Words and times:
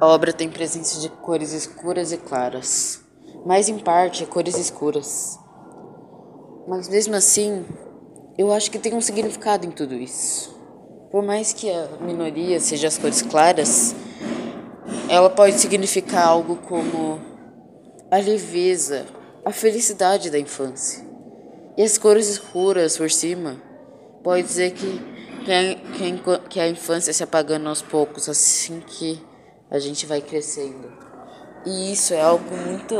A 0.00 0.06
obra 0.06 0.32
tem 0.32 0.48
presença 0.48 1.00
de 1.00 1.08
cores 1.08 1.52
escuras 1.52 2.12
e 2.12 2.18
claras, 2.18 3.00
mas 3.44 3.68
em 3.68 3.80
parte 3.80 4.24
cores 4.26 4.56
escuras. 4.56 5.36
Mas 6.68 6.88
mesmo 6.88 7.16
assim, 7.16 7.66
eu 8.38 8.52
acho 8.52 8.70
que 8.70 8.78
tem 8.78 8.94
um 8.94 9.00
significado 9.00 9.66
em 9.66 9.72
tudo 9.72 9.96
isso. 9.96 10.56
Por 11.10 11.24
mais 11.24 11.52
que 11.52 11.68
a 11.68 11.88
minoria 12.00 12.60
seja 12.60 12.86
as 12.86 12.96
cores 12.96 13.22
claras, 13.22 13.92
ela 15.08 15.28
pode 15.28 15.58
significar 15.58 16.28
algo 16.28 16.54
como 16.54 17.20
a 18.08 18.18
leveza, 18.18 19.04
a 19.44 19.50
felicidade 19.50 20.30
da 20.30 20.38
infância. 20.38 21.04
E 21.76 21.82
as 21.82 21.98
cores 21.98 22.28
escuras 22.28 22.96
por 22.96 23.10
cima 23.10 23.60
pode 24.22 24.44
dizer 24.44 24.70
que, 24.74 25.00
que, 25.44 25.52
a, 25.52 26.38
que 26.38 26.60
a 26.60 26.68
infância 26.68 27.12
se 27.12 27.24
apagando 27.24 27.68
aos 27.68 27.82
poucos, 27.82 28.28
assim 28.28 28.78
que 28.78 29.26
a 29.70 29.78
gente 29.78 30.06
vai 30.06 30.20
crescendo. 30.20 30.90
E 31.66 31.92
isso 31.92 32.14
é 32.14 32.20
algo 32.20 32.56
muito 32.56 32.96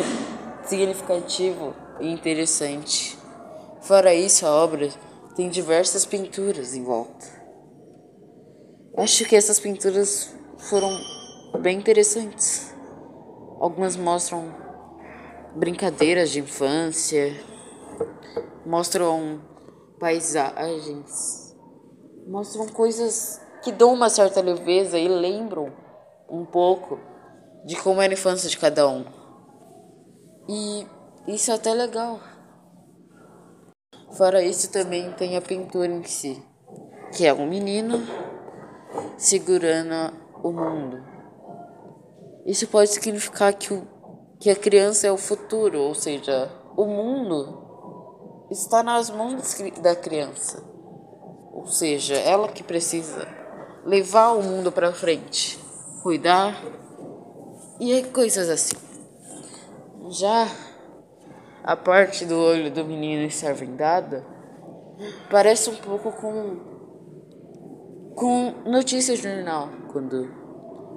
significativo 0.64 1.74
e 2.00 2.10
interessante. 2.10 3.18
Fora 3.80 4.14
isso, 4.14 4.46
a 4.46 4.50
obra 4.50 4.90
tem 5.34 5.48
diversas 5.48 6.04
pinturas 6.04 6.74
em 6.74 6.84
volta. 6.84 7.26
Acho 8.96 9.24
que 9.24 9.36
essas 9.36 9.60
pinturas 9.60 10.34
foram 10.58 10.90
bem 11.60 11.78
interessantes. 11.78 12.74
Algumas 13.60 13.96
mostram 13.96 14.52
brincadeiras 15.54 16.30
de 16.30 16.40
infância, 16.40 17.34
mostram 18.66 19.40
paisagens, 19.98 21.56
mostram 22.26 22.68
coisas 22.68 23.40
que 23.62 23.72
dão 23.72 23.92
uma 23.92 24.08
certa 24.10 24.40
leveza 24.40 24.98
e 24.98 25.08
lembram 25.08 25.72
um 26.30 26.44
pouco 26.44 26.98
de 27.64 27.76
como 27.76 28.00
era 28.00 28.12
a 28.12 28.14
infância 28.14 28.48
de 28.48 28.58
cada 28.58 28.88
um. 28.88 29.04
E 30.48 30.86
isso 31.26 31.50
é 31.50 31.54
até 31.54 31.72
legal. 31.72 32.20
Fora 34.12 34.42
isso, 34.42 34.72
também 34.72 35.12
tem 35.12 35.36
a 35.36 35.42
pintura 35.42 35.86
em 35.86 36.02
si, 36.04 36.42
que 37.14 37.26
é 37.26 37.34
um 37.34 37.46
menino 37.46 38.00
segurando 39.16 40.14
o 40.42 40.50
mundo. 40.50 41.04
Isso 42.46 42.66
pode 42.68 42.90
significar 42.90 43.52
que, 43.52 43.74
o, 43.74 43.86
que 44.40 44.48
a 44.48 44.56
criança 44.56 45.06
é 45.06 45.12
o 45.12 45.18
futuro, 45.18 45.80
ou 45.80 45.94
seja, 45.94 46.50
o 46.76 46.86
mundo 46.86 48.46
está 48.50 48.82
nas 48.82 49.10
mãos 49.10 49.60
da 49.82 49.94
criança. 49.94 50.64
Ou 51.52 51.66
seja, 51.66 52.14
ela 52.14 52.48
que 52.48 52.62
precisa 52.62 53.28
levar 53.84 54.32
o 54.32 54.42
mundo 54.42 54.72
para 54.72 54.92
frente, 54.92 55.58
cuidar. 56.02 56.56
E 57.80 58.02
coisas 58.04 58.48
assim. 58.48 58.76
Já 60.10 60.48
a 61.62 61.76
parte 61.76 62.24
do 62.24 62.36
olho 62.36 62.70
do 62.70 62.84
menino 62.84 63.24
estar 63.26 63.52
vendada 63.52 64.24
parece 65.30 65.68
um 65.70 65.76
pouco 65.76 66.10
com 66.12 66.78
com 68.14 68.54
notícias 68.68 69.18
de 69.18 69.28
jornal 69.28 69.68
quando 69.92 70.28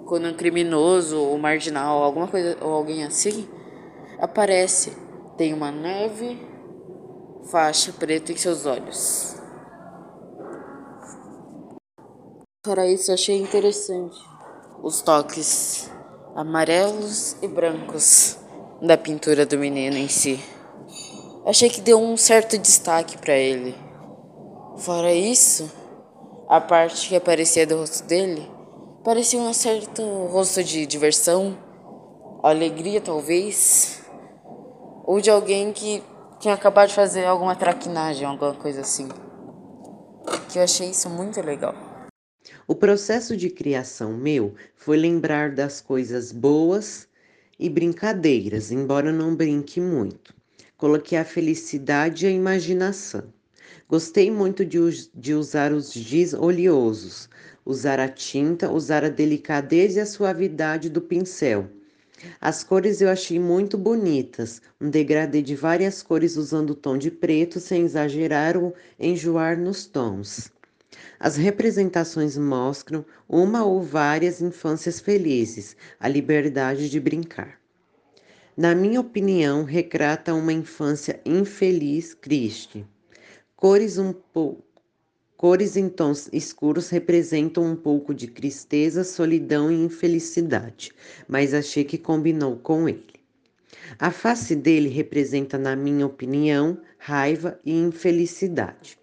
quando 0.07 0.27
um 0.27 0.33
criminoso 0.33 1.19
ou 1.19 1.37
marginal 1.37 2.01
alguma 2.01 2.27
coisa 2.27 2.57
ou 2.61 2.71
alguém 2.73 3.03
assim 3.03 3.47
aparece. 4.19 4.97
Tem 5.37 5.53
uma 5.53 5.71
neve 5.71 6.39
faixa 7.51 7.91
preta 7.93 8.31
em 8.31 8.37
seus 8.37 8.65
olhos. 8.65 9.35
Para 12.63 12.87
isso 12.87 13.11
achei 13.11 13.41
interessante 13.41 14.30
os 14.81 15.01
toques 15.01 15.89
amarelos 16.35 17.35
e 17.41 17.47
brancos 17.47 18.37
da 18.81 18.97
pintura 18.97 19.45
do 19.45 19.57
menino 19.57 19.97
em 19.97 20.07
si 20.07 20.39
achei 21.45 21.69
que 21.69 21.81
deu 21.81 21.99
um 21.99 22.15
certo 22.15 22.57
destaque 22.57 23.17
para 23.17 23.33
ele. 23.33 23.75
Fora 24.77 25.11
isso, 25.13 25.71
a 26.47 26.59
parte 26.61 27.09
que 27.09 27.15
aparecia 27.15 27.65
do 27.65 27.77
rosto 27.77 28.03
dele 28.05 28.49
parecia 29.03 29.39
um 29.39 29.53
certo 29.53 30.03
rosto 30.27 30.63
de 30.63 30.85
diversão, 30.85 31.57
alegria 32.43 33.01
talvez, 33.01 34.01
ou 35.03 35.19
de 35.19 35.29
alguém 35.29 35.73
que 35.73 36.03
tinha 36.39 36.53
acabado 36.53 36.89
de 36.89 36.95
fazer 36.95 37.25
alguma 37.25 37.55
traquinagem, 37.55 38.25
alguma 38.25 38.53
coisa 38.53 38.81
assim. 38.81 39.09
Que 40.49 40.59
eu 40.59 40.63
achei 40.63 40.89
isso 40.89 41.09
muito 41.09 41.41
legal. 41.41 41.73
O 42.67 42.73
processo 42.73 43.37
de 43.37 43.49
criação 43.49 44.17
meu 44.17 44.55
foi 44.75 44.97
lembrar 44.97 45.53
das 45.53 45.79
coisas 45.79 46.31
boas 46.31 47.07
e 47.59 47.69
brincadeiras, 47.69 48.71
embora 48.71 49.11
não 49.11 49.35
brinque 49.35 49.79
muito. 49.79 50.33
Coloquei 50.75 51.17
a 51.17 51.23
felicidade 51.23 52.25
e 52.25 52.29
a 52.29 52.31
imaginação. 52.31 53.31
Gostei 53.87 54.31
muito 54.31 54.65
de, 54.65 54.79
de 55.13 55.33
usar 55.35 55.71
os 55.71 55.93
giz 55.93 56.33
oleosos, 56.33 57.29
usar 57.63 57.99
a 57.99 58.07
tinta, 58.07 58.71
usar 58.71 59.03
a 59.03 59.09
delicadeza 59.09 59.99
e 59.99 60.01
a 60.01 60.05
suavidade 60.05 60.89
do 60.89 61.01
pincel. 61.01 61.69
As 62.39 62.63
cores 62.63 63.01
eu 63.01 63.09
achei 63.09 63.39
muito 63.39 63.77
bonitas, 63.77 64.61
um 64.79 64.89
degradê 64.89 65.41
de 65.41 65.55
várias 65.55 66.01
cores 66.01 66.37
usando 66.37 66.71
o 66.71 66.75
tom 66.75 66.97
de 66.97 67.11
preto 67.11 67.59
sem 67.59 67.83
exagerar 67.83 68.57
ou 68.57 68.73
enjoar 68.99 69.59
nos 69.59 69.85
tons. 69.85 70.51
As 71.19 71.37
representações 71.37 72.37
mostram 72.37 73.05
uma 73.27 73.63
ou 73.63 73.81
várias 73.81 74.41
infâncias 74.41 74.99
felizes, 74.99 75.75
a 75.99 76.07
liberdade 76.07 76.89
de 76.89 76.99
brincar 76.99 77.61
na 78.61 78.75
minha 78.75 78.99
opinião, 78.99 79.63
retrata 79.63 80.33
uma 80.33 80.51
infância 80.51 81.19
infeliz 81.25 82.15
triste. 82.19 82.85
Cores 83.55 83.97
um 83.97 84.13
pouco 84.13 84.63
Cores 85.35 85.75
em 85.75 85.89
tons 85.89 86.29
escuros 86.31 86.89
representam 86.89 87.63
um 87.63 87.75
pouco 87.75 88.13
de 88.13 88.27
tristeza, 88.27 89.03
solidão 89.03 89.71
e 89.71 89.83
infelicidade, 89.83 90.91
mas 91.27 91.55
achei 91.55 91.83
que 91.83 91.97
combinou 91.97 92.57
com 92.57 92.87
ele. 92.87 93.15
A 93.97 94.11
face 94.11 94.55
dele 94.55 94.89
representa, 94.89 95.57
na 95.57 95.75
minha 95.75 96.05
opinião, 96.05 96.77
raiva 96.99 97.59
e 97.65 97.73
infelicidade. 97.73 99.00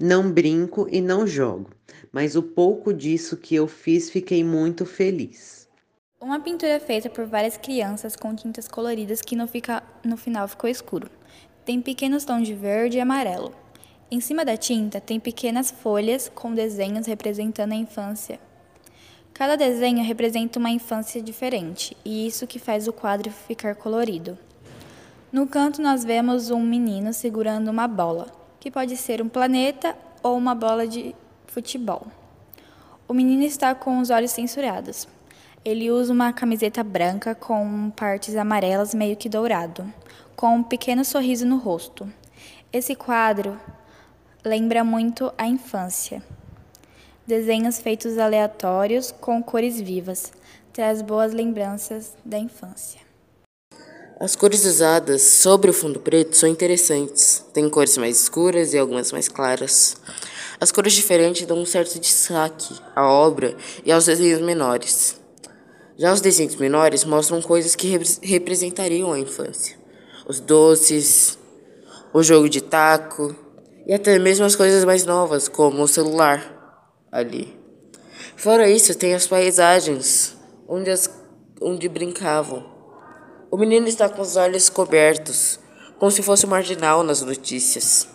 Não 0.00 0.30
brinco 0.30 0.86
e 0.92 1.00
não 1.00 1.26
jogo, 1.26 1.70
mas 2.12 2.36
o 2.36 2.42
pouco 2.42 2.94
disso 2.94 3.36
que 3.36 3.56
eu 3.56 3.66
fiz 3.66 4.08
fiquei 4.08 4.44
muito 4.44 4.86
feliz. 4.86 5.68
Uma 6.20 6.38
pintura 6.38 6.78
feita 6.78 7.10
por 7.10 7.26
várias 7.26 7.56
crianças 7.56 8.14
com 8.14 8.32
tintas 8.32 8.68
coloridas 8.68 9.20
que 9.20 9.34
no, 9.34 9.48
fica, 9.48 9.82
no 10.04 10.16
final 10.16 10.46
ficou 10.46 10.70
escuro. 10.70 11.10
Tem 11.64 11.82
pequenos 11.82 12.24
tons 12.24 12.46
de 12.46 12.54
verde 12.54 12.98
e 12.98 13.00
amarelo. 13.00 13.52
Em 14.08 14.20
cima 14.20 14.44
da 14.44 14.56
tinta 14.56 15.00
tem 15.00 15.18
pequenas 15.18 15.72
folhas 15.72 16.30
com 16.32 16.54
desenhos 16.54 17.08
representando 17.08 17.72
a 17.72 17.76
infância. 17.76 18.38
Cada 19.34 19.56
desenho 19.56 20.04
representa 20.04 20.60
uma 20.60 20.70
infância 20.70 21.20
diferente, 21.20 21.96
e 22.04 22.24
isso 22.24 22.46
que 22.46 22.60
faz 22.60 22.86
o 22.86 22.92
quadro 22.92 23.32
ficar 23.32 23.74
colorido. 23.74 24.38
No 25.32 25.46
canto 25.48 25.82
nós 25.82 26.04
vemos 26.04 26.50
um 26.50 26.62
menino 26.62 27.12
segurando 27.12 27.68
uma 27.68 27.88
bola, 27.88 28.37
que 28.60 28.70
pode 28.70 28.96
ser 28.96 29.22
um 29.22 29.28
planeta 29.28 29.96
ou 30.22 30.36
uma 30.36 30.54
bola 30.54 30.86
de 30.86 31.14
futebol. 31.46 32.06
O 33.06 33.14
menino 33.14 33.42
está 33.42 33.74
com 33.74 34.00
os 34.00 34.10
olhos 34.10 34.30
censurados. 34.30 35.08
Ele 35.64 35.90
usa 35.90 36.12
uma 36.12 36.32
camiseta 36.32 36.82
branca 36.84 37.34
com 37.34 37.90
partes 37.90 38.36
amarelas 38.36 38.94
meio 38.94 39.16
que 39.16 39.28
dourado, 39.28 39.90
com 40.36 40.56
um 40.56 40.62
pequeno 40.62 41.04
sorriso 41.04 41.46
no 41.46 41.56
rosto. 41.56 42.08
Esse 42.72 42.94
quadro 42.94 43.58
lembra 44.44 44.84
muito 44.84 45.32
a 45.36 45.46
infância. 45.46 46.22
Desenhos 47.26 47.78
feitos 47.78 48.18
aleatórios 48.18 49.10
com 49.10 49.42
cores 49.42 49.80
vivas 49.80 50.32
traz 50.72 51.02
boas 51.02 51.32
lembranças 51.32 52.16
da 52.24 52.38
infância. 52.38 53.07
As 54.20 54.34
cores 54.34 54.64
usadas 54.64 55.22
sobre 55.22 55.70
o 55.70 55.72
fundo 55.72 56.00
preto 56.00 56.36
são 56.36 56.48
interessantes. 56.48 57.44
Tem 57.54 57.70
cores 57.70 57.96
mais 57.96 58.20
escuras 58.20 58.74
e 58.74 58.78
algumas 58.78 59.12
mais 59.12 59.28
claras. 59.28 59.96
As 60.60 60.72
cores 60.72 60.92
diferentes 60.92 61.46
dão 61.46 61.56
um 61.56 61.64
certo 61.64 62.00
destaque 62.00 62.74
à 62.96 63.06
obra 63.08 63.56
e 63.84 63.92
aos 63.92 64.06
desenhos 64.06 64.40
menores. 64.40 65.20
Já 65.96 66.12
os 66.12 66.20
desenhos 66.20 66.56
menores 66.56 67.04
mostram 67.04 67.40
coisas 67.40 67.76
que 67.76 67.86
rep 67.86 68.04
representariam 68.20 69.12
a 69.12 69.20
infância. 69.20 69.76
Os 70.26 70.40
doces, 70.40 71.38
o 72.12 72.20
jogo 72.20 72.48
de 72.48 72.60
taco 72.60 73.36
e 73.86 73.94
até 73.94 74.18
mesmo 74.18 74.44
as 74.44 74.56
coisas 74.56 74.84
mais 74.84 75.04
novas, 75.04 75.46
como 75.46 75.80
o 75.80 75.86
celular 75.86 76.90
ali. 77.12 77.56
Fora 78.34 78.68
isso, 78.68 78.96
tem 78.96 79.14
as 79.14 79.28
paisagens 79.28 80.36
onde, 80.66 80.90
as, 80.90 81.08
onde 81.62 81.88
brincavam. 81.88 82.77
O 83.50 83.56
menino 83.56 83.88
está 83.88 84.08
com 84.08 84.20
os 84.20 84.36
olhos 84.36 84.68
cobertos, 84.68 85.58
como 85.98 86.10
se 86.10 86.22
fosse 86.22 86.46
marginal 86.46 87.02
nas 87.02 87.22
notícias. 87.22 88.06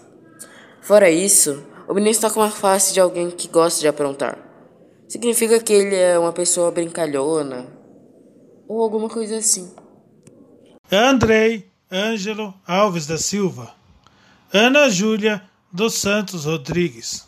Fora 0.81 1.09
isso, 1.09 1.63
o 1.88 1.94
menino 1.94 2.12
está 2.12 2.30
com 2.30 2.41
a 2.41 2.50
face 2.50 2.94
de 2.94 3.00
alguém 3.00 3.31
que 3.31 3.47
gosta 3.47 3.80
de 3.80 3.88
aprontar. 3.88 4.38
Significa 5.07 5.59
que 5.59 5.74
ele 5.74 5.95
é 5.95 6.18
uma 6.19 6.31
pessoa 6.31 6.71
brincalhona 6.71 7.68
ou 8.68 8.81
alguma 8.81 9.09
coisa 9.09 9.38
assim. 9.38 9.74
Andrei 10.91 11.68
Ângelo 11.91 12.53
Alves 12.68 13.07
da 13.07 13.18
Silva, 13.18 13.74
Ana 14.51 14.89
Júlia 14.89 15.41
dos 15.71 15.95
Santos 15.95 16.45
Rodrigues, 16.45 17.27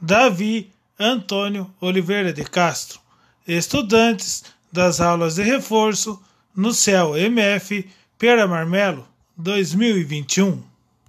Davi 0.00 0.72
Antônio 0.98 1.70
Oliveira 1.80 2.32
de 2.32 2.44
Castro, 2.44 3.00
estudantes 3.46 4.44
das 4.72 5.00
aulas 5.00 5.34
de 5.34 5.42
reforço 5.42 6.18
no 6.54 6.72
céu 6.72 7.14
MF 7.14 7.86
Pera 8.18 8.46
Marmelo 8.46 9.06
2021. 9.36 10.71